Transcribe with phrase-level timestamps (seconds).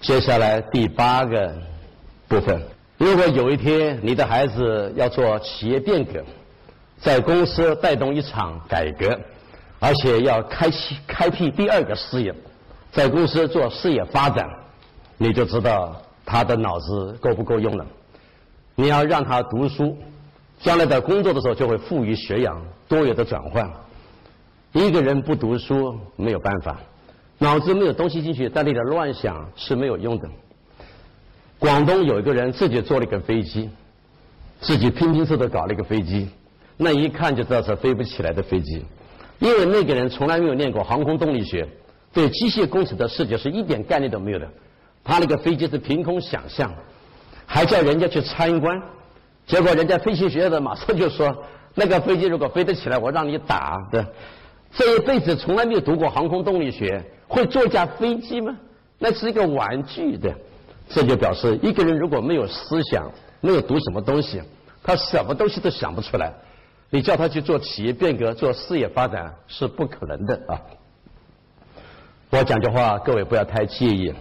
[0.00, 1.54] 接下来第八个
[2.26, 2.58] 部分，
[2.96, 6.24] 如果有一天你的孩子要做企业变革，
[6.98, 9.20] 在公司带动一场改革，
[9.78, 12.34] 而且要开启开辟第二个事业，
[12.90, 14.48] 在公司做事业发展，
[15.18, 15.94] 你就知道
[16.24, 17.86] 他的脑子够不够用了。
[18.76, 19.98] 你要让他读书，
[20.62, 22.58] 将来在工作的时候就会富于学养、
[22.88, 23.70] 多元的转换。
[24.72, 26.78] 一个人不读书没有办法。
[27.42, 30.28] 脑子没有东西进去，在那里乱想是没有用的。
[31.58, 33.70] 广东有一个人自己做了一个飞机，
[34.60, 36.28] 自己拼拼凑凑搞了一个飞机，
[36.76, 38.84] 那一看就知道是飞不起来的飞机，
[39.38, 41.66] 因为那个人从来没有念过航空动力学，
[42.12, 44.46] 对机械工程的世界是一点概念都没有的。
[45.02, 46.70] 他那个飞机是凭空想象，
[47.46, 48.78] 还叫人家去参观，
[49.46, 51.34] 结果人家飞行学院的马上就说，
[51.74, 54.06] 那个飞机如果飞得起来，我让你打的。
[54.72, 57.02] 这一辈子从来没有读过航空动力学。
[57.30, 58.56] 会坐架飞机吗？
[58.98, 60.34] 那是一个玩具的，
[60.88, 64.42] 这就表示一个人如果没有思想，没有读什么东西，
[64.82, 66.32] 他什么东西都想不出来。
[66.90, 70.60] 你叫他去做企业变革、做事业发展是不可能的啊！
[72.30, 74.12] 我讲句话，各位不要太介意。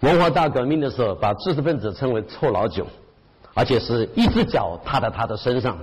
[0.00, 2.86] 文化大革命的时候，把知识分子称为臭老九，
[3.54, 5.76] 而且是一只脚踏在他的身上，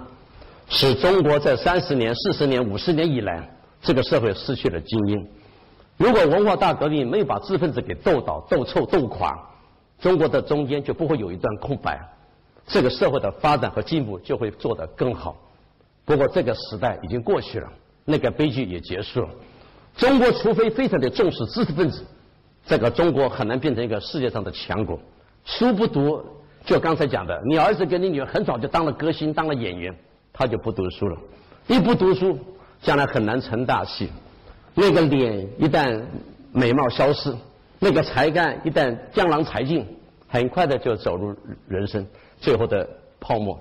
[0.70, 3.48] 使中国在三十年、四十年、五十年以来，
[3.82, 5.28] 这个社会失去了精英。
[6.02, 9.38] 如果文化大革命没有把知识分子给斗倒、斗臭、斗垮，
[10.00, 12.02] 中国的中间就不会有一段空白，
[12.66, 15.38] 这个社会的发展和进步就会做得更好。
[16.04, 17.72] 不过这个时代已经过去了，
[18.04, 19.30] 那个悲剧也结束了。
[19.96, 22.04] 中国除非非常的重视知识分子，
[22.66, 25.00] 这个中国很难变成一个世界上的强国。
[25.46, 26.20] 书不读，
[26.66, 29.96] 就刚才讲的，你儿子跟你女儿很早就当了歌星、当了演员，
[30.34, 31.18] 他就不读书了。
[31.68, 32.40] 一不读书，
[32.82, 34.10] 将来很难成大器。
[34.74, 36.02] 那个脸一旦
[36.52, 37.34] 美貌消失，
[37.80, 39.86] 那个才干一旦江郎才尽，
[40.28, 41.36] 很快的就走入
[41.68, 42.06] 人生
[42.40, 42.88] 最后的
[43.20, 43.60] 泡沫。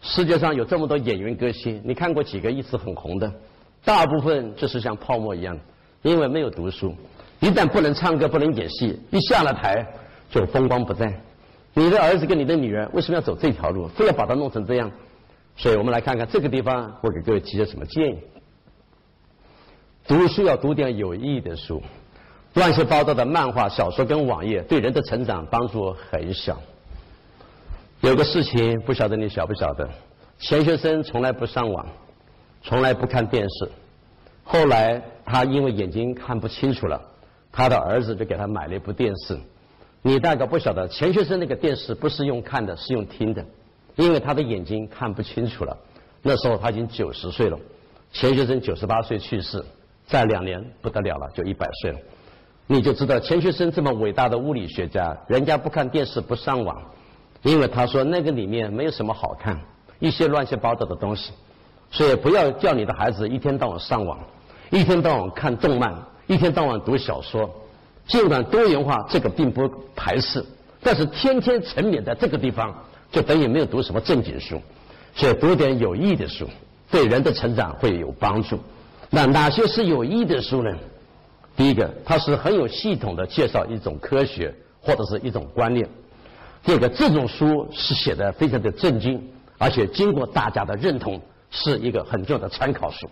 [0.00, 3.32] 世界上有这么多演员歌星，你看过几个一直很红的？
[3.84, 5.58] 大部分就是像泡沫一样，
[6.02, 6.94] 因为没有读书。
[7.40, 9.86] 一旦不能唱歌、不能演戏，一下了台
[10.30, 11.12] 就风光不再。
[11.74, 13.88] 你的儿子跟你的女儿为什么要走这条路？
[13.88, 14.90] 非要把它弄成这样？
[15.56, 18.18] 所以我们来看看这个地方，我给各位提些什么建议。
[20.08, 21.82] 读书要读点有意义的书，
[22.54, 26.56] 乱七八糟的漫画、小说跟网页对人的成长帮助很小。
[28.02, 29.88] 有个事情不晓得你晓不晓得，
[30.38, 31.84] 钱学森从来不上网，
[32.62, 33.68] 从来不看电视。
[34.44, 37.00] 后来他因为眼睛看不清楚了，
[37.50, 39.36] 他的儿子就给他买了一部电视。
[40.02, 43.44] 你大概不晓得，钱学森那个电视不是用看的，是用听的，
[43.96, 45.76] 因为他的眼睛看不清楚了。
[46.22, 47.58] 那时候他已经九十岁了，
[48.12, 49.64] 钱学森九十八岁去世。
[50.06, 51.98] 再两年不得了了，就一百岁了。
[52.68, 56.80] 你就知道钱学森这么伟大的物理学家，人家不看电视不上网，
[57.42, 59.60] 因为他说那个里面没有什么好看，
[59.98, 61.32] 一些乱七八糟的东西。
[61.90, 64.18] 所以不要叫你的孩子一天到晚上网，
[64.70, 65.94] 一天到晚看动漫，
[66.26, 67.48] 一天到晚读小说。
[68.08, 70.44] 尽管多元化这个并不排斥，
[70.80, 72.74] 但是天天沉湎在这个地方，
[73.10, 74.60] 就等于没有读什么正经书。
[75.14, 76.48] 所以读点有益的书，
[76.90, 78.58] 对人的成长会有帮助。
[79.10, 80.70] 那哪些是有益的书呢？
[81.56, 85.86] 第一个，它是很有系统的介绍一种科学或者是一种观念；
[86.62, 89.22] 第二个，这种书是写的非常的震惊，
[89.56, 93.06] 而且经过大家的认同，是一个很重要的参考书；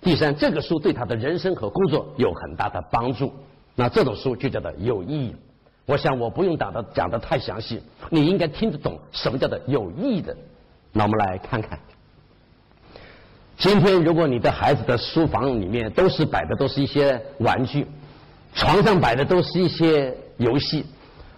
[0.00, 3.32] 第三，这个书对他的人生和工作有很大的帮助。
[3.74, 5.34] 那这种书就叫做有意义。
[5.84, 10.34] 我想我不用讲的讲的太详细，你应该听得懂什么叫做有意义的。
[10.92, 11.78] 那我们来看看。
[13.56, 17.86] 今天，如果你的孩子的书房里面都是摆的都是一些玩具，
[18.54, 20.84] 床上摆的都是一些游戏，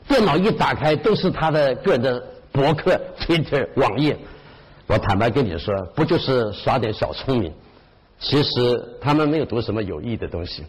[0.09, 4.16] 电脑一打开都是他的个人的博客、 Twitter、网页，
[4.87, 7.53] 我坦白跟你说，不就是耍点小聪明？
[8.19, 10.65] 其实他们没有读什么有意义的东西。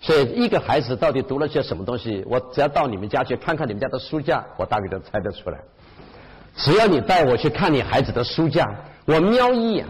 [0.00, 5.58] 所以，一个孩子到底读了些什么东西，我只要到你们家去看看你们家的书架，我大概都猜得出来。
[6.54, 8.64] 只要你带我去看你孩子的书架，
[9.04, 9.84] 我瞄一眼。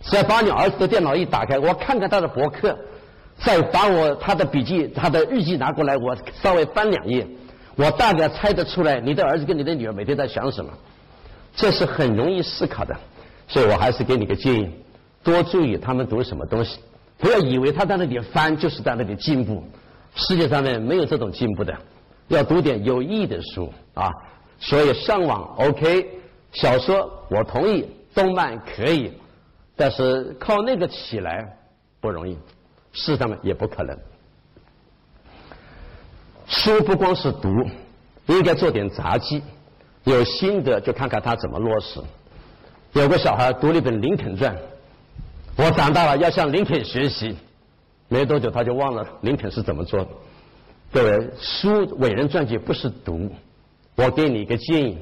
[0.00, 2.76] 再把你儿子的电脑一打开，我看看他的博客，
[3.38, 7.26] 再把我他的笔记、他的日记拿过来，我稍微翻两页，
[7.76, 10.70] 我大概猜得出来你的儿子跟你的女儿每天在想什么。
[11.54, 12.96] 这是很容易思考的，
[13.48, 14.70] 所以我还是给你个建议：
[15.22, 16.78] 多注意他们读什么东西，
[17.18, 19.62] 不要以为他在那里翻就是在那里进步。
[20.14, 21.76] 世界上面没有这种进步的，
[22.28, 24.10] 要读点有意义的书啊。
[24.58, 26.06] 所以上网 OK，
[26.52, 29.12] 小说我同意，动漫可以。
[29.80, 31.56] 但是靠那个起来
[32.02, 32.34] 不容易，
[32.92, 33.98] 事实上也不可能。
[36.46, 37.48] 书不光是读，
[38.26, 39.42] 应该做点杂技，
[40.04, 41.98] 有心得就看看他怎么落实。
[42.92, 44.54] 有个小孩读了一本《林肯传》，
[45.56, 47.34] 我长大了要向林肯学习。
[48.08, 50.08] 没多久他就忘了林肯是怎么做的。
[50.92, 53.32] 各位，书伟人传记不是读。
[53.94, 54.98] 我给你一个建议：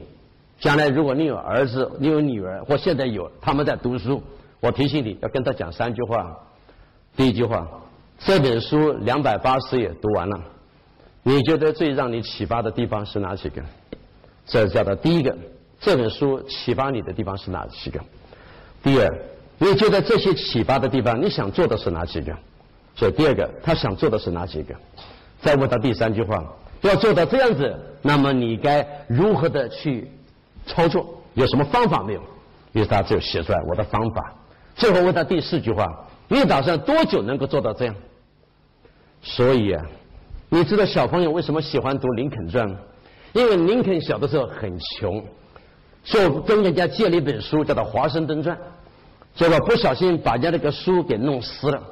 [0.60, 4.22] 将来如果你有儿子、你有女儿，或现在有他们在读书，
[4.60, 6.36] 我提醒你要跟他讲三句话。
[7.16, 7.66] 第一句话，
[8.18, 10.40] 这本书两百八十页读完了，
[11.22, 13.62] 你觉得最让你启发的地方是哪几个？
[14.46, 15.36] 这叫做第一个。
[15.80, 18.00] 这本书启发你的地方是哪几个？
[18.82, 19.18] 第二，
[19.58, 22.36] 你觉得这些启发的地方，你想做的是哪几个？
[22.94, 24.74] 所以第二个，他想做的是哪几个？
[25.40, 26.44] 再问他第三句话，
[26.82, 30.10] 要做到这样子，那么你该如何的去
[30.66, 31.14] 操作？
[31.34, 32.22] 有什么方法没有？
[32.72, 34.34] 于是他就写出来我的方法。
[34.78, 35.86] 最后问他第四句话，
[36.28, 37.94] 你打算多久能够做到这样？
[39.20, 39.84] 所以啊，
[40.48, 42.78] 你知道小朋友为什么喜欢读《林肯传》吗？
[43.34, 45.22] 因为林肯小的时候很穷。
[46.04, 48.56] 就跟人家借了一本书，叫做《华盛顿传》，
[49.34, 51.82] 结果不小心把人家那个书给弄湿了，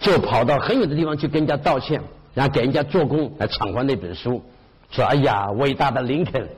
[0.00, 2.00] 就跑到很远的地方去跟人家道歉，
[2.32, 4.42] 然后给人家做工来偿还那本书，
[4.90, 6.48] 说：“哎呀，伟大的林肯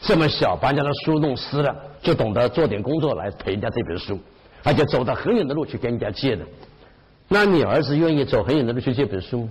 [0.00, 4.18] 这么小把人家的书弄湿了，就懂得做点工作来赔人家这本书，
[4.66, 6.44] 而且走到很远的路去跟人家借的。
[7.28, 9.48] 那你儿子愿意走很远的路去借本书吗？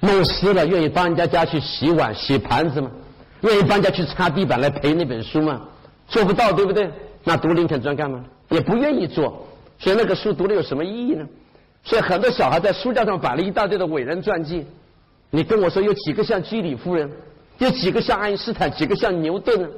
[0.00, 2.90] 弄湿了愿意帮人家家去洗碗洗盘子吗？
[3.40, 5.62] 愿意帮人家去擦地板来赔那本书吗？”
[6.06, 6.90] 做不到，对不对？
[7.24, 8.22] 那读林肯传干嘛？
[8.50, 9.46] 也不愿意做，
[9.78, 11.26] 所以那个书读了有什么意义呢？
[11.82, 14.66] 所以很多小孩在书架上摆了一大堆的伟人传记，
[15.30, 17.10] 你跟我说有几个像居里夫人，
[17.56, 19.70] 有几个像爱因斯坦，几个像牛顿，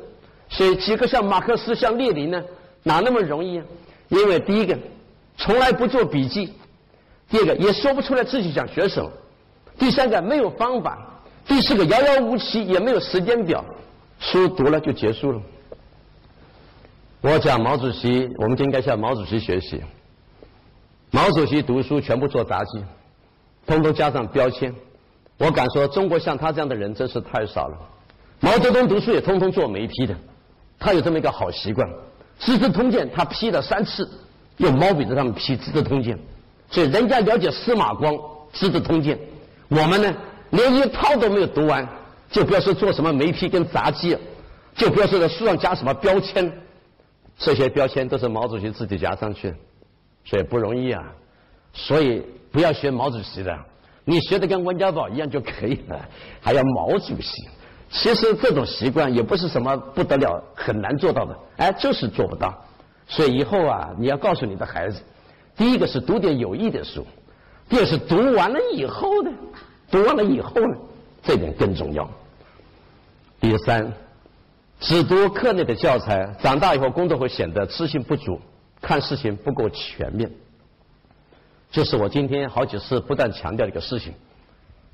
[0.48, 2.42] 所以几个像马克思、像列宁呢？
[2.82, 3.64] 哪那么容易啊？
[4.08, 4.76] 因为第一个
[5.36, 6.52] 从来不做笔记，
[7.28, 9.10] 第二个也说不出来自己想学什么，
[9.78, 10.98] 第三个没有方法，
[11.46, 13.64] 第四个遥遥无期，也没有时间表，
[14.18, 15.42] 书读了就结束了。
[17.20, 19.82] 我讲毛主席，我们就应该向毛主席学习。
[21.10, 22.84] 毛主席读书全部做杂技，
[23.66, 24.72] 通通加上标签。
[25.38, 27.76] 我敢说，中国像他这样的人真是太少了。
[28.40, 30.14] 毛泽东读书也通通做没批的，
[30.78, 31.88] 他有这么一个好习惯，
[32.38, 34.08] 《资治通鉴》他批了三次，
[34.58, 36.16] 用毛笔在上面批《资治通鉴》，
[36.70, 38.14] 所以人家了解司马光
[38.52, 39.16] 《资治通鉴》，
[39.68, 40.14] 我们呢
[40.50, 41.86] 连一套都没有读完，
[42.30, 44.16] 就不要说做什么没批跟杂技，
[44.74, 46.52] 就不要说在书上加什么标签。
[47.38, 49.54] 这些标签都是毛主席自己加上去，
[50.24, 51.02] 所以不容易啊。
[51.74, 53.54] 所以不要学毛主席的，
[54.04, 56.08] 你学的跟温家宝一样就可以了，
[56.40, 57.46] 还要毛主席。
[57.98, 62.54] 其实这种习惯也不是什么不得了、很难做到的，哎，就是做不到。
[63.08, 65.00] 所以以后啊，你要告诉你的孩子，
[65.56, 67.06] 第一个是读点有益的书，
[67.68, 69.30] 第二是读完了以后呢，
[69.90, 70.76] 读完了以后呢，
[71.22, 72.08] 这点更重要。
[73.40, 73.92] 第三。
[74.78, 78.38] 只读课内的教材，长大以后工作会显得自信不足，
[78.82, 80.30] 看事情不够全面。
[81.72, 84.12] 这是我今天好几次不断强调的一个事情：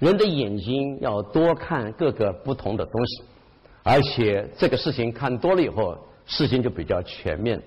[0.03, 3.23] 人的眼睛要多看各个不同的东西，
[3.85, 5.97] 而且这个事情看多了以后，
[6.27, 7.63] 事情就比较全面。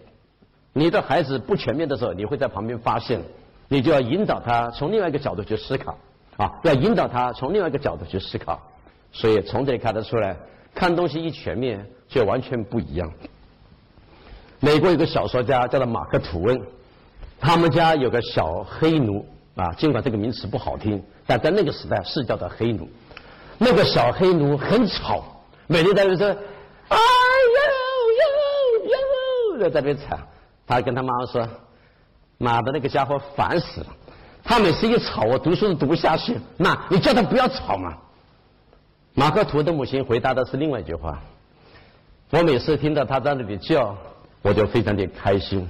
[0.74, 3.22] 你的孩子不全面的时候，你会在旁边发现，
[3.70, 5.98] 你就要引导他从另外一个角度去思考
[6.36, 8.62] 啊，要引导他从另外一个角度去思考。
[9.14, 10.36] 所以从这里看得出来，
[10.74, 11.84] 看东西一全面。
[12.08, 13.12] 就完全不一样。
[14.60, 16.62] 美国有个小说家叫做马克吐温，
[17.39, 19.25] 他们家有个小黑奴
[19.56, 22.88] 啊，尽管这个名词不好听，但在那个时代是叫做黑奴。
[23.58, 25.24] 那个小黑奴很吵，
[25.67, 26.27] 每天在那说
[26.89, 26.98] ：“哎
[27.55, 27.60] 呦
[29.58, 30.17] 呦呦！”在那边吵。
[30.67, 31.48] 他跟他妈妈说
[32.38, 33.88] ：“妈的，那个家伙烦死了！
[34.44, 36.38] 他每次一吵，我读书都读不下去。
[36.58, 37.98] 那你叫他不要吵嘛。”
[39.17, 41.22] 马克吐的母亲回答的是另外一句话。
[42.32, 43.96] 我每次听到他在那里叫，
[44.41, 45.65] 我就非常的开心。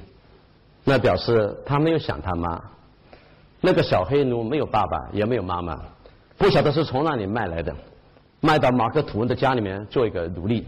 [0.83, 2.61] 那表示他没有想他妈。
[3.65, 5.75] 那个小黑奴没有爸爸，也没有妈妈，
[6.37, 7.75] 不晓得是从哪里卖来的，
[8.41, 10.63] 卖到马克吐温的家里面做一个奴隶。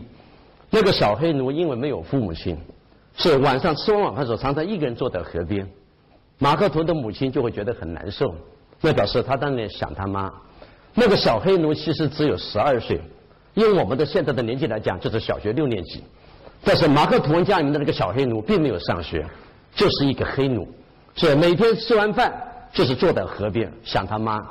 [0.71, 2.57] 那个小黑奴因为没有父母亲，
[3.15, 5.69] 是晚上吃完晚饭时候常常一个人坐在河边。
[6.39, 8.33] 马克吐温的母亲就会觉得很难受，
[8.81, 10.33] 那表示他当年想他妈。
[10.95, 12.99] 那个小黑奴其实只有十二岁。
[13.53, 16.03] 用我们的现在的年纪来讲，就是小学六年级。
[16.63, 19.25] 但是马克吐温家里面的那个小黑奴并没有上学，
[19.75, 20.67] 就是一个黑奴，
[21.15, 22.31] 所以每天吃完饭
[22.71, 24.45] 就是坐在河边想他妈，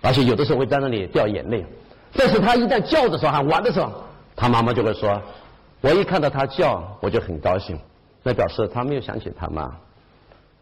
[0.00, 1.64] 而且有的时候会在那里掉眼泪。
[2.12, 3.92] 但是他一旦叫的时候，还玩的时候，
[4.34, 5.20] 他妈妈就会说
[5.80, 7.78] ：“我一看到他叫，我就很高兴。”
[8.22, 9.70] 那表示他没有想起他妈。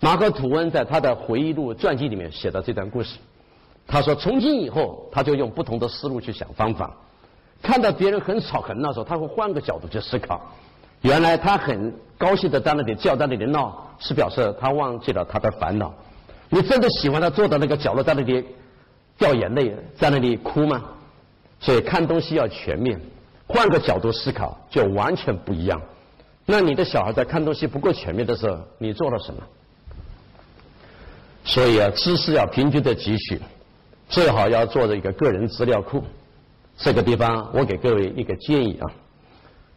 [0.00, 3.18] 马克吐温在他的回忆录传记里面写的这段故事，
[3.86, 6.94] 他说：“从今以后，他就用不同的思路去想方法。”
[7.60, 10.40] 看到别人很吵很闹的时候，他会换个角度去思考。
[11.00, 15.92] 原来他很高兴的在那里叫，在那里闹，是表示他忘记了他的烦恼。
[16.50, 18.44] 你真的喜欢他坐在那个角落，在那里
[19.18, 20.82] 掉眼泪，在那里哭吗？
[21.60, 23.00] 所以看东西要全面，
[23.46, 25.80] 换个角度思考就完全不一样。
[26.46, 29.42] 那你的小孩在看东西不够全面的时候，你做了什么？
[31.44, 33.40] 所以啊，知识要平均的汲取，
[34.08, 36.02] 最好要做一个个人资料库。
[36.76, 38.86] 这个地方我给各位一个建议啊，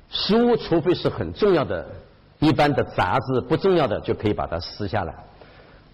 [0.09, 1.85] 书除非是很重要的，
[2.39, 5.15] 一般的杂志不重要的就可以把它撕下来。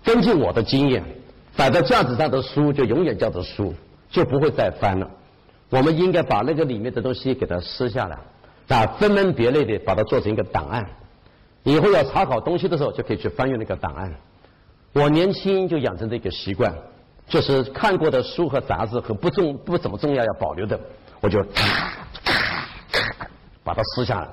[0.08, 1.04] 根据我的经验，
[1.58, 3.74] 摆在架子上的书就永远叫做书，
[4.10, 5.12] 就不会再翻了。
[5.70, 8.18] 我们应该把那个里面的东西给它撕下来，
[8.70, 10.88] 啊，分门别类的把它做成一个档案。
[11.64, 14.16] 以后要查考东西的时候，就可以去翻阅那个档案。
[14.94, 16.74] 我年轻就养成这个习惯，
[17.28, 20.80] 就是看过的书和杂志和不重不怎么重要要保留的，
[21.20, 21.52] 我就咔
[22.24, 22.34] 咔
[22.92, 23.28] 咔
[23.62, 24.30] 把它撕下来，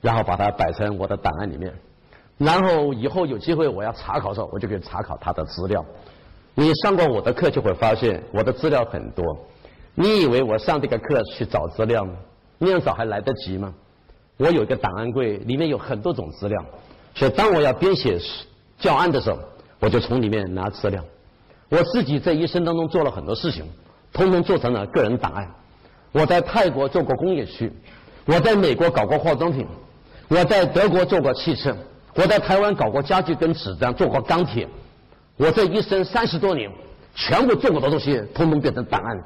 [0.00, 1.74] 然后把它摆成我的档案里面。
[2.40, 5.84] 然后以后有机会我要查考的时候，我就可以查考他的资料。
[6.54, 9.22] 你上过我的课就会发现我的资料很多。
[9.94, 12.14] 你以为我上这个课去找资料吗？
[12.56, 13.74] 那样找还来得及吗？
[14.38, 16.64] 我有一个档案柜，里面有很多种资料，
[17.14, 18.18] 所以当我要编写
[18.78, 19.38] 教案的时候，
[19.78, 21.04] 我就从里面拿资料。
[21.68, 23.64] 我自己在一生当中做了很多事情，
[24.14, 25.46] 通通做成了个人档案。
[26.12, 27.70] 我在泰国做过工业区，
[28.24, 29.66] 我在美国搞过化妆品，
[30.28, 31.76] 我在德国做过汽车，
[32.14, 34.68] 我在台湾搞过家具跟纸张，做过钢铁。
[35.36, 36.70] 我这一生三十多年，
[37.14, 39.22] 全部做过的东西，通通变成档案。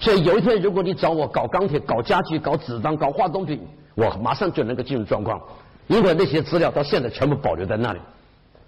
[0.00, 3.60] 所以有一天，如果你找我搞钢铁、搞家具、搞纸张、搞化妆品，
[3.94, 5.40] 我马上就能够进入状况，
[5.86, 8.00] 因为那些资料到现在全部保留在那里。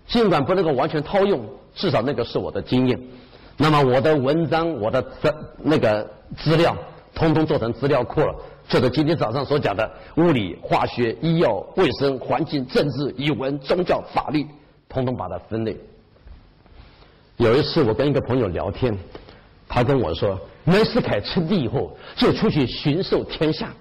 [0.06, 1.44] 尽管不能够完全套用，
[1.74, 3.00] 至少那个是我的经验。
[3.56, 5.04] 那么我的文章、我的
[5.58, 6.76] 那个资料，
[7.16, 8.32] 通通做成资料库了。
[8.68, 14.46] 就是今天早上所讲的物理、化学、医药、卫生、环境、政治、语文、宗教、法律，
[14.88, 15.76] 通通把它分类。
[17.36, 18.96] 有一次我跟一个朋友聊天，
[19.68, 20.38] 他跟我说。
[20.66, 23.72] 袁世凯称帝以后就出去巡狩天下，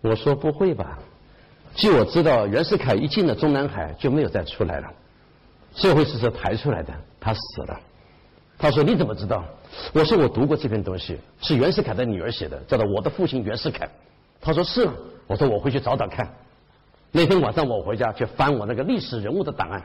[0.00, 0.98] 我说不会吧？
[1.76, 4.92] 据我知道，袁世凯一进了中南海就没有再出来了，
[5.76, 7.80] 这回是是抬出来的，他死了。
[8.58, 9.44] 他说你怎么知道？
[9.92, 13.86] 我说我读过这篇东西，是袁世凯的女儿写的，叫做《我的父亲袁世凯》。
[14.40, 14.88] 他说是。
[15.28, 16.24] 我说我回去找找看。
[17.10, 19.82] 那天晚上我回家去翻我那个历史人物的档案，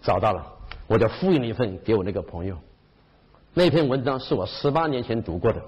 [0.00, 0.42] 找到了，
[0.86, 2.56] 我就复印了一份给我那个朋友。
[3.52, 5.60] 那篇文章是我十八年前读过的，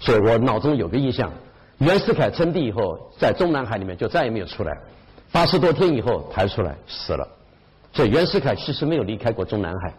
[0.00, 1.30] 所以我脑中有个印象：
[1.76, 4.74] 袁世凯称帝以后，在中南海里面就再也没有出来，
[5.30, 7.28] 八十多天以后抬出来死了。
[7.92, 9.92] 所以袁世凯其实没有离开过中南海。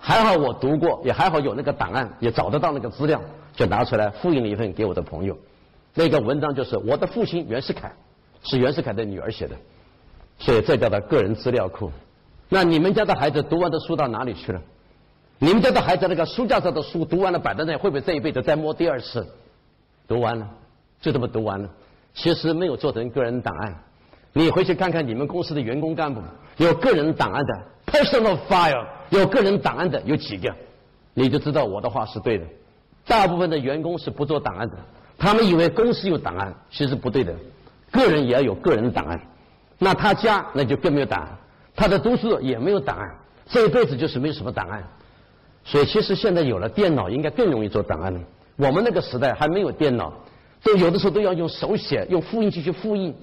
[0.00, 3.20] 还好我读过，也还好有那个档案，也找得到那个资料，
[3.54, 5.36] 就拿出来复印了一份给我的朋友。
[5.94, 7.92] 那个文章就是我的父亲袁世凯，
[8.42, 9.54] 是袁世凯的女儿写的，
[10.38, 11.92] 所以这叫做个人资料库。
[12.48, 14.60] 那你们家的孩子读完的书到哪里去了？
[15.38, 19.26] 你们家的孩子那个书架上的书读完了摆在那，会不会这一辈子再摸第二次？
[20.08, 20.48] 读完了，
[21.00, 21.68] 就这么读完了。
[22.14, 23.74] 其实没有做成个人档案。
[24.32, 26.20] 你回去看看你们公司的员工干部，
[26.56, 30.52] 有个人档案的 personal file，有个人档案的有几个？
[31.14, 32.44] 你就知道我的话是对的。
[33.06, 34.76] 大部分的员工是不做档案的，
[35.18, 37.34] 他们以为公司有档案，其实不对的。
[37.90, 39.20] 个人也要有个人的档案。
[39.78, 41.28] 那他家那就更没有档案，
[41.74, 43.14] 他的读书也没有档案，
[43.48, 44.82] 这一辈子就是没有什么档案。
[45.64, 48.20] 所以，其实现在有了电脑，应该更容易做档案了。
[48.56, 50.12] 我们那个时代还没有电脑，
[50.62, 53.14] 都有的时候都要用手写，用复印机去复印。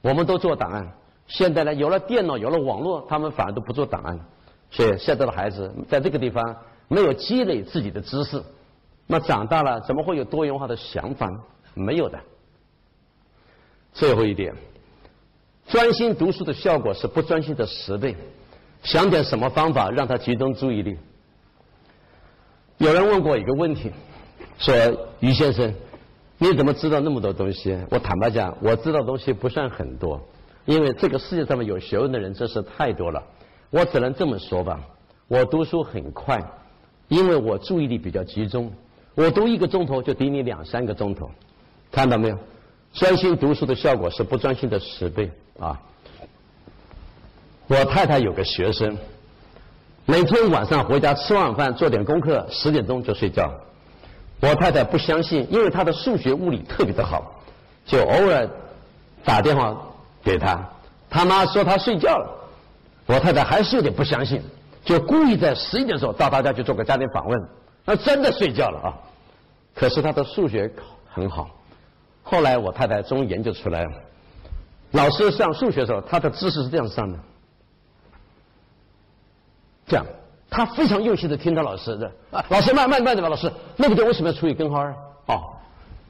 [0.00, 0.86] 我们都做档案。
[1.26, 4.24] 现在呢，有了电脑，有了网络，他们反而都不做档案了。
[4.70, 6.56] 所以，现在的孩子在这个地方
[6.88, 8.42] 没有积累自己的知识，
[9.06, 11.38] 那长大了怎么会有多元化的想法呢？
[11.74, 12.18] 没有的。
[13.92, 14.54] 最后一点，
[15.68, 18.14] 专心读书的效果是不专心的十倍。
[18.82, 20.96] 想点什么方法让他集中注意力？
[22.78, 23.90] 有人问过一个问题，
[24.58, 24.74] 说
[25.20, 25.74] 于先生，
[26.38, 27.78] 你怎么知道那么多东西？
[27.90, 30.20] 我坦白讲，我知道东西不算很多，
[30.66, 33.22] 因为这个世界上面有学问的人真是太多了。
[33.76, 34.80] 我只能这么说吧，
[35.28, 36.42] 我读书很快，
[37.08, 38.72] 因为我注意力比较集中。
[39.14, 41.30] 我读一个钟头就抵你两三个钟头，
[41.92, 42.38] 看到没有？
[42.94, 45.78] 专心读书的效果是不专心的十倍啊！
[47.66, 48.96] 我太太有个学生。
[50.06, 53.52] 每天晚上回家吃晚饭做点功课，十点钟就睡觉。
[54.40, 57.42] 我太太不相信，因为她的数学物理特别的好，
[57.84, 58.48] 就偶尔
[59.22, 59.76] 打电话
[60.22, 60.66] 给他。
[61.10, 62.45] 他妈说他睡觉了，
[63.06, 64.42] 我太太还是有点不相信，
[64.84, 67.48] 就故意在十一点的时候到他家去做个家庭访问。
[67.84, 68.94] 那真的睡觉了啊！
[69.74, 70.68] 可是他的数学
[71.08, 71.48] 很好，
[72.24, 73.92] 后来我太太终于研究出来了，
[74.90, 77.18] 老师上数学的时候，他的姿势是这样上的，
[79.86, 80.04] 这样，
[80.50, 84.92] 他非常用心的听到老师的啊，老师慢慢慢的吧，老师那个地方为什么要除以根号二？
[85.26, 85.54] 哦，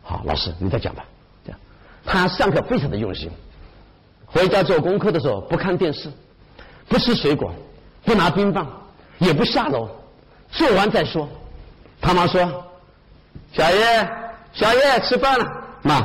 [0.02, 1.04] 好，老师你再讲吧，
[1.44, 1.60] 这样，
[2.06, 3.30] 他上课非常的用心，
[4.24, 6.10] 回家做功课的时候不看电视，
[6.88, 7.52] 不吃水果，
[8.04, 8.66] 不拿冰棒，
[9.18, 9.88] 也不下楼，
[10.50, 11.28] 做完再说。
[12.00, 12.64] 他妈说
[13.52, 14.08] ：“小叶，
[14.52, 15.44] 小叶吃饭了。”
[15.82, 16.04] 妈，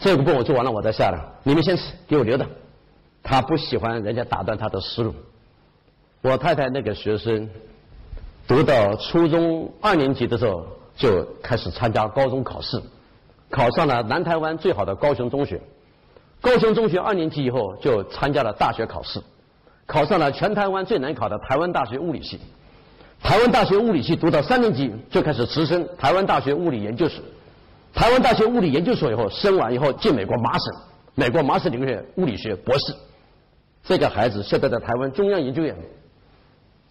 [0.00, 1.20] 这个步我做完了，我再下来。
[1.42, 2.46] 你们先吃，给我留着。
[3.22, 5.14] 他不喜欢人家打断他的思路。
[6.22, 7.48] 我太太那个学生，
[8.46, 12.82] 读到初中二年级的时候就开始参加高中考试，
[13.50, 15.60] 考上了南台湾最好的高雄中学。
[16.40, 19.22] 高雄中学二年级以后就参加了大学考试，
[19.88, 22.38] 考上了全台湾最难考的台湾大学物理系。
[23.22, 27.24] 台湾大学物理系读到三年级就开始直升台湾大学物理研究所。
[27.94, 30.74] 台湾大学物理研究所以后升完以后进美国麻省，
[31.14, 32.94] 美国麻省理工学物理学博士。
[33.82, 35.74] 这个孩子现在在台湾中央研究院。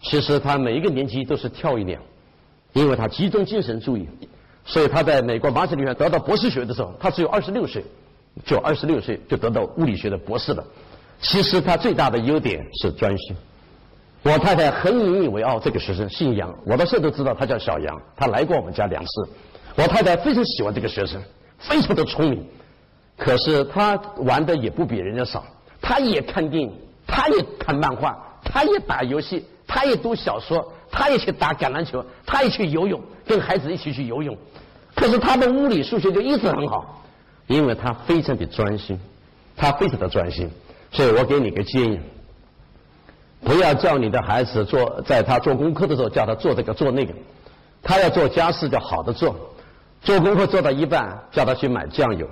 [0.02, 1.98] 其实他每一个年级都是跳一年，
[2.72, 4.08] 因为他集中精神注意，
[4.64, 7.84] 所以他在美国麻省理工学院得到博士学位的时候，他只有二十六岁，
[8.44, 10.64] 就二十六岁就得到物理学的博士了。
[11.20, 13.36] 其实他最大的优点是专心。
[14.22, 19.28] 我太太很引以为傲，这个学生姓杨，我到现在都知道他叫小杨，他来过我们家两次。
[19.76, 21.22] 我太太非常喜欢这个学生，
[21.58, 22.44] 非常的聪明，
[23.16, 25.44] 可是他玩的也不比人家少，
[25.80, 26.72] 他也看电影，
[27.06, 34.36] 他也看漫画，他也打游戏，他也读小说，他也去打橄榄球，他也去游泳，跟孩子一起去游泳。
[34.96, 37.04] 可是他的物理数学就一直很好，
[37.46, 38.98] 因为他非常的专心，
[39.56, 40.50] 他非常的专心，
[40.90, 42.00] 所以我给你个建议，
[43.44, 47.12] 不要叫你的孩子做，在他做功课的时候叫他做这个做那个，
[47.82, 49.34] 他要做家事就好的做。
[50.00, 52.26] 做功课做到一半，叫他去买酱油；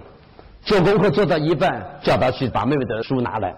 [0.64, 3.52] 做功课做到一半，叫他去把妹妹的书拿来；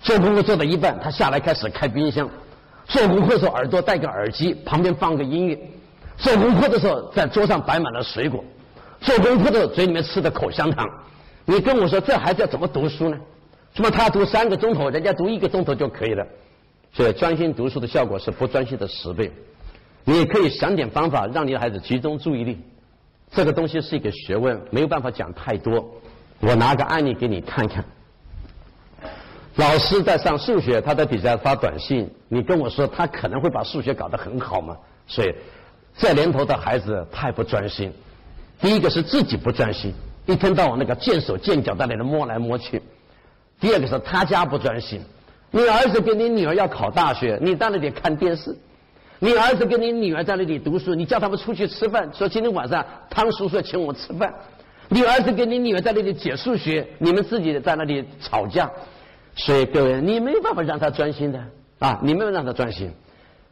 [0.00, 2.26] 做功课做到一半，他下来开始开冰箱；
[2.86, 5.56] 做功课的时候耳朵戴个耳机，旁边放个音乐；
[6.18, 8.44] 做功课的时候在桌上摆满了水果；
[9.00, 10.86] 做功课的时候嘴里面吃的口香糖。
[11.46, 13.16] 你跟我说这孩子要怎么读书呢？
[13.76, 16.26] 什么他读三个钟头，人家读一个钟头就可以了。
[16.94, 19.30] 所以专心读书的效果是不专心的十倍。
[20.02, 22.58] 你可以想点方法，让你的孩子集中注意力。
[23.30, 25.86] 这个东西是一个学问，没有办法讲太多。
[26.40, 27.84] 我拿个案例给你看看。
[29.56, 34.74] 老师在上数学，他在底下发短信，你跟我说他可能会把数学搞得很好嘛？
[35.06, 35.34] 所以
[35.98, 37.92] 这年头的孩子太不专心。
[38.58, 39.92] 第一个是自己不专心，
[40.24, 42.78] 一天到晚那个见手见脚在那里摸来摸去；
[43.60, 45.00] 第二个是他家不专心，
[45.50, 48.56] 你儿子跟你女儿要考大学，你在那里看电视。
[49.18, 54.32] 你儿子跟你女儿在那里读书，你叫他们出去吃饭，说今天晚上汤叔叔请我吃饭。
[54.88, 58.70] 你儿子跟你女儿在那里解数学，你们自己在那里吵架。
[59.34, 61.42] 所以各位，你没办法让他专心的
[61.78, 62.92] 啊，你没有让他专心。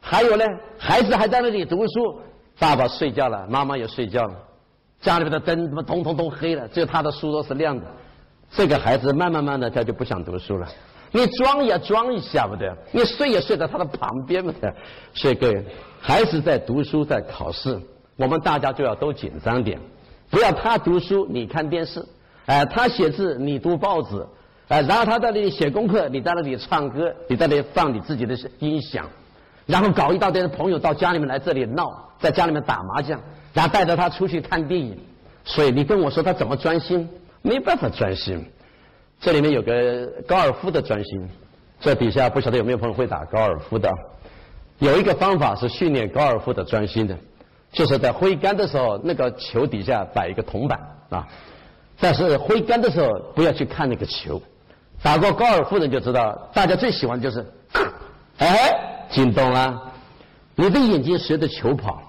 [0.00, 0.44] 还有呢，
[0.78, 2.20] 孩子还在那里读书，
[2.58, 4.34] 爸爸睡觉了，妈妈也睡觉了，
[5.00, 7.86] 家里面的灯怎么通通都黑了，只有他的书桌是亮的。
[8.56, 10.68] 这个孩子慢慢慢的他就不想读书了。
[11.10, 14.74] 你装也装一下不得，你睡也睡在他的旁边不得。
[15.12, 15.64] 所以各位，
[16.00, 17.80] 孩子在读书在考试，
[18.16, 19.78] 我们大家就要都紧张点，
[20.28, 22.04] 不要他读书你看电视，
[22.46, 24.26] 哎，他写字你读报纸，
[24.66, 29.06] 哎，然后他在那里写功课，你在那里唱歌，你在那里放你自己的音响，
[29.66, 33.20] 然后搞一大堆的朋友到家里面来这里闹，在家里面打麻将，
[33.52, 34.98] 然后带着他出去看电影，
[35.44, 37.08] 所以你跟我说他怎么专心？
[37.44, 38.42] 没办法专心。
[39.20, 41.28] 这里面有个高尔夫的专心，
[41.78, 43.90] 这底下不晓得有没有朋友会打高尔夫的？
[44.78, 47.16] 有一个方法是训练高尔夫的专心的，
[47.70, 50.80] 就是在挥杆的时候，那个球底下摆一个铜板
[51.10, 51.28] 啊。
[52.00, 54.42] 但是挥杆的时候不要去看那个球。
[55.02, 57.46] 打过高尔夫的就知道，大家最喜欢就是，
[58.38, 59.92] 哎，进洞了。
[60.56, 62.02] 你的眼睛随着球跑，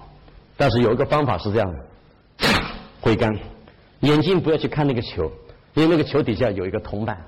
[0.56, 2.48] 但是有一个方法是这样的，
[3.00, 3.30] 挥杆，
[4.08, 5.30] 眼睛不要去看那个球。
[5.74, 7.22] 因为那个球底下有一个铜板，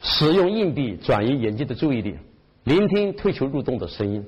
[0.00, 2.16] 使用硬币转移眼睛的注意力，
[2.62, 4.24] 聆听推球入洞的声音。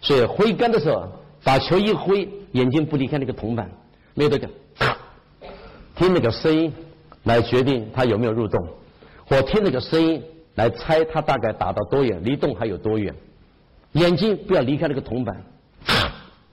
[0.00, 1.06] 所以挥杆的时候，
[1.44, 3.70] 把球一挥，眼睛不离开那个铜板，
[4.14, 4.50] 没有得讲，
[5.94, 6.72] 听那个声音
[7.24, 8.66] 来决定它有没有入洞，
[9.26, 10.22] 或听那个声音
[10.54, 13.14] 来猜它大概打到多远，离洞还有多远。
[13.92, 15.36] 眼睛不要离开那个铜板，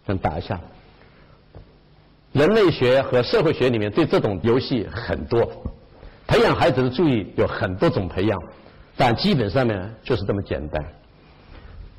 [0.05, 0.59] 这样打一下。
[2.37, 5.43] 人类学和社会学里面对这种游戏很多。
[6.27, 8.39] 培养孩子的注意有很多种培养，
[8.95, 10.85] 但基本上面就是这么简单。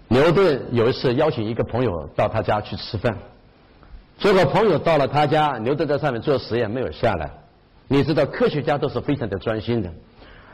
[0.06, 3.18] 牛顿有一次邀请一个朋友到他家去吃饭，
[4.16, 7.28] 结果朋友到了他家，牛顿在上面做实验没有下来，
[7.88, 9.92] 你知道科学家都是非常的专心的。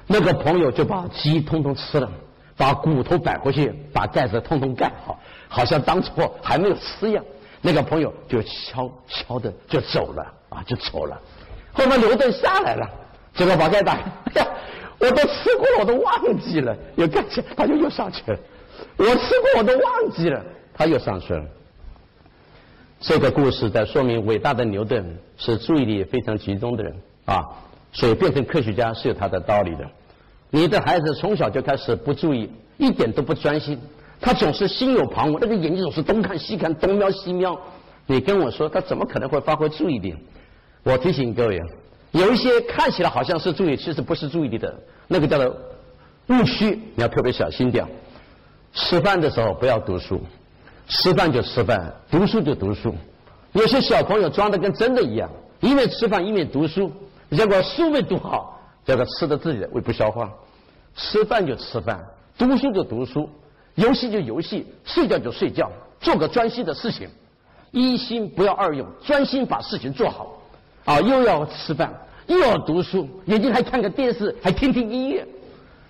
[0.07, 2.11] 那个朋友就把鸡通通吃了，
[2.57, 6.11] 把骨头摆回去，把盖子通通盖好，好像当初
[6.43, 7.23] 还没有吃一样。
[7.67, 11.19] 那个朋友就悄悄的就走了啊，就走了。
[11.73, 12.87] 后面刘顿下来了，
[13.35, 14.03] 结果把盖打开，
[14.35, 14.47] 哎呀，
[14.99, 18.39] 我都吃过了，我都忘记了，又盖起，他就又上去了。
[18.99, 21.43] 我吃过，我都忘记了，他又上去了。
[23.01, 27.49] 这个故事在说明伟大的牛顿是注意力非常集中的人啊。
[27.93, 29.89] 所以变成科学家是有他的道理的。
[30.51, 33.81] 你的孩子从小就开始不注意，一点都不专心，
[34.25, 37.61] 他总是心有旁骛，那个眼睛总是东看西看，东瞄西瞄。
[38.07, 40.17] 你跟我说他怎么可能会发挥注意力？
[40.83, 41.61] 我提醒各位，
[42.13, 44.75] 有一些看起来好像是注意，其实不是注意力的，
[45.09, 45.55] 那个叫做
[46.29, 47.87] 误区，你要特别小心点。
[48.73, 50.19] 吃饭的时候不要读书，
[50.89, 52.95] 吃饭就吃饭，读书就读书。
[53.53, 56.91] 有些小朋友装的跟真的一样，一面吃饭一面读书。
[57.31, 60.33] 结果书没读好，结果吃的自己的胃不消化。
[60.97, 62.03] 吃饭就吃饭，
[62.39, 63.29] 读书就读书，
[63.75, 67.09] 游戏就游戏，睡觉就睡觉，做个专心的事情，
[67.73, 70.41] 一心不要二用，专心把事情做好。
[70.85, 71.93] 啊，又要吃饭，
[72.27, 75.27] 又要读书，眼睛还看个电视，还听听音乐。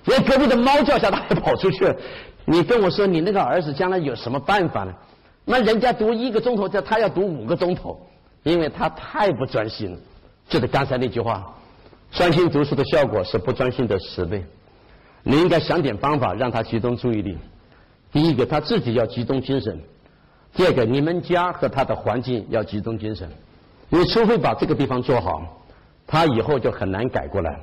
[0.05, 1.97] 连隔壁的猫叫下，他还跑出去了。
[2.45, 4.95] 你跟我说，你那个儿子将来有什么办法呢？
[5.45, 8.01] 那人家读一个钟头，叫他要读五个钟头，
[8.45, 9.99] 因为他太不专心了。
[10.49, 11.45] 就是刚才那句话，
[12.13, 14.45] 专心读书的效果是不专心的十倍。
[15.23, 17.37] 你应该想点方法让他集中注意力。
[18.15, 19.75] 第一个，他自己要集中精神；
[20.55, 23.29] 第二个，你们家和他的环境要集中精神。
[23.89, 25.43] 你除非把这个地方做好，
[26.07, 27.59] 他以后就很难改过来。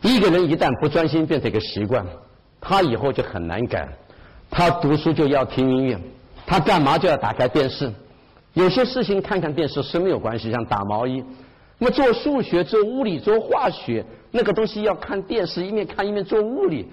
[0.00, 2.04] 一个人一旦不专心变成一个习惯，
[2.60, 3.88] 他以后就很难改。
[4.50, 5.96] 他读书就要听音乐，
[6.44, 7.88] 他干嘛就要打开电视。
[8.54, 11.22] 有些事情看看电视是没有关系，像打毛衣。
[11.78, 16.88] 那么做数学、做物理、做化学，那个东西要看电视，一面看一面做物理。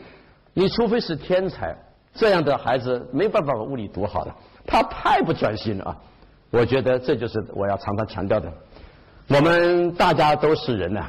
[0.54, 1.76] 你除非是天才，
[2.20, 4.36] 这样的孩子没办法把物理读好的，
[4.68, 5.98] 他太不专心了啊！
[6.52, 8.52] 我觉得这就是我要常常强调的。
[9.30, 11.06] 我们大家都是人呐，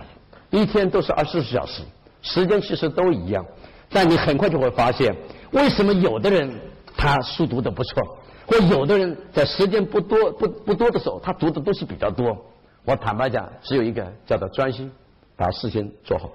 [0.50, 1.82] 一天都是二十四小时，
[2.22, 3.44] 时间其实都一样，
[3.90, 5.12] 但你很快就会发现，
[5.50, 6.48] 为什么有的人
[6.96, 12.36] 他书读的不错，或有的人在时间不多不不多的时候，他读的东西比较多。
[12.84, 14.92] 我坦白讲，只有一个叫做专心，
[15.36, 16.30] 把事情做好。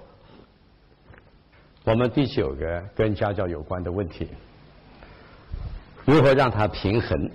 [1.84, 4.28] 我们第九个跟家教有关的问题，
[6.06, 7.30] 如何让它平衡？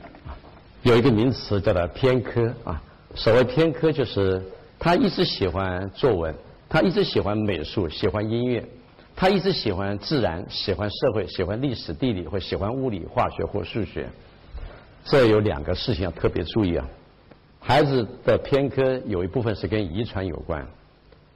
[0.82, 2.82] 有一个名词叫做偏科啊。
[3.14, 4.42] 所谓偏科，就是
[4.80, 6.34] 他一直喜欢作文，
[6.70, 8.66] 他一直喜欢美术，喜欢音乐，
[9.14, 14.08] 他一直喜欢自然，喜欢社会，喜欢历史地理，或喜欢物理、化学或数学。
[15.04, 16.88] 这有两个事情要特别注意啊。
[17.60, 20.66] 孩子的偏科有一部分是跟遗传有关，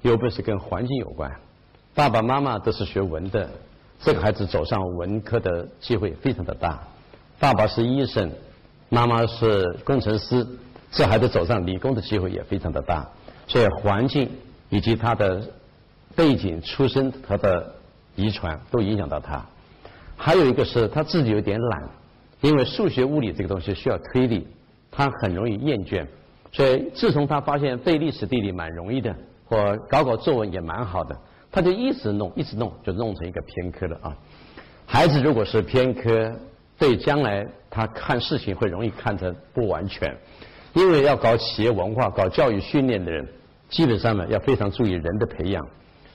[0.03, 1.29] 有一部分是跟环境有关。
[1.93, 3.49] 爸爸妈妈都是学文的，
[3.99, 6.81] 这个孩子走上文科的机会非常的大。
[7.39, 8.31] 爸爸是医生，
[8.89, 10.45] 妈妈是工程师，
[10.91, 13.07] 这孩子走上理工的机会也非常的大。
[13.47, 14.29] 所以环境
[14.69, 15.41] 以及他的
[16.15, 17.75] 背景、出身和的
[18.15, 19.45] 遗传都影响到他。
[20.17, 21.89] 还有一个是他自己有点懒，
[22.41, 24.47] 因为数学、物理这个东西需要推理。
[24.89, 26.07] 他很容易厌倦，
[26.53, 31.13] 所以自从他发现背历史地理蛮容易的，或搞搞作文也蛮好的，
[31.51, 34.15] 他就一直弄，一直弄，就弄成一个偏科了啊。
[34.85, 36.33] 孩子如果是偏科，
[36.77, 40.15] 对将来他看事情会容易看成不完全，
[40.73, 43.27] 因为要搞企业文化、搞教育训练的人，
[43.69, 45.65] 基本上呢要非常注意人的培养。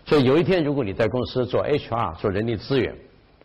[0.07, 2.95] 所以有一天如果你在公司做 HR 做人力资源，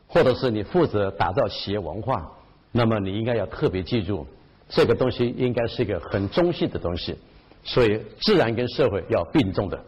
[0.08, 2.32] 或者是你负责打造企业文化，
[2.71, 4.25] 那么你应该要特别记住。
[4.67, 7.15] 这个东西应该是一个很中性的东西，
[7.63, 9.80] 所以自然跟社会要并重的。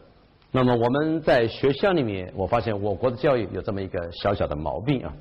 [0.52, 5.13] 那么我们在学校里面，我发现我国的教育有这么一个小小的毛病啊。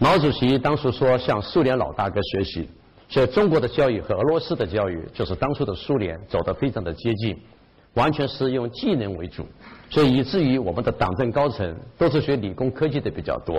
[0.00, 2.68] 毛主席当初说向苏联老大哥学习，
[3.08, 7.36] 所以中国的教育和俄罗斯的教育就是当初的苏联走得非常的接近，
[7.94, 9.44] 完全是用技能为主，
[9.90, 13.56] 所以以至于我们的党政高层都是学理工科技的比较多，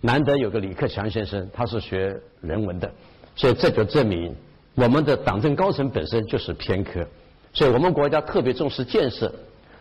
[0.00, 2.90] 难得有个李克强先生他是学人文的，
[3.34, 4.34] 所以这就证明。
[4.76, 7.06] 我们的党政高层本身就是偏科，
[7.52, 9.30] 所以我们国家特别重视建设，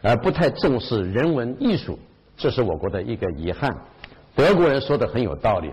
[0.02, 1.98] 而不太重视人文艺术，
[2.36, 3.74] 这是我国的一个遗憾。
[4.36, 5.70] 德国人说的很有道理，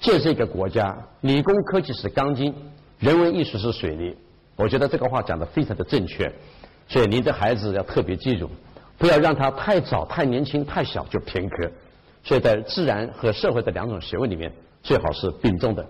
[0.00, 2.54] 建设一个国家，理工科技是钢筋，
[2.98, 4.16] 人文艺术是水泥。
[4.56, 6.32] 我觉得这个话讲的非常的正确，
[6.88, 8.50] 所以您的孩子要特别记住，
[8.96, 11.70] 不要让他太早、太年轻、太小就偏科。
[12.22, 15.86] 所以在自然和社会的两种学问里面，最好是并重的。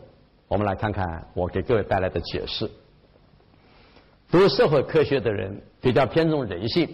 [0.48, 2.70] 我们来看看我给各位带来的解释。
[4.30, 6.88] 读社会科学的人比较偏重人性，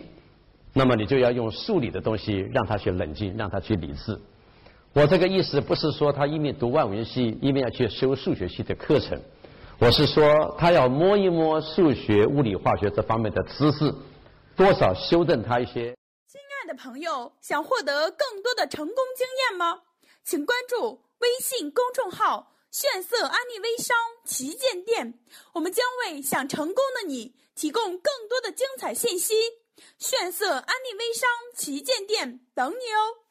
[0.73, 4.19] 那么你就要用数理的东西让他去冷静，让他去理智。
[4.97, 9.21] 我这个意思不是说他一面读外文系，一面要去修数学系的课程。
[9.79, 13.95] 我是说，他要摸一摸数学、物理、化学这方面的知识，
[14.57, 15.95] 多少修正他一些。
[16.27, 19.83] 亲爱的朋友，想获得更多的成功经验吗？
[20.25, 25.13] 请关注微信公众号“炫色安利微商旗舰店”，
[25.53, 29.35] 我们将为想成功的你提供更多的精彩信息。
[29.99, 33.26] 炫色安利微商旗舰店等你哦。